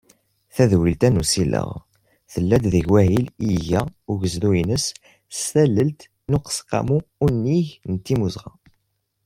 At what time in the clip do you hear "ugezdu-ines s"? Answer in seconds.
4.11-5.39